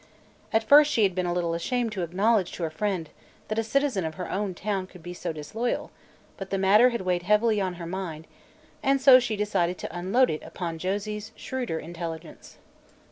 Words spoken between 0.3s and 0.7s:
At